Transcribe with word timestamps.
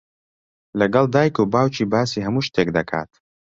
لەگەڵ 0.79 1.05
دایک 1.13 1.35
و 1.37 1.49
باوکی 1.53 1.89
باسی 1.93 2.23
هەموو 2.25 2.45
شتێک 2.47 2.67
دەکات. 2.77 3.11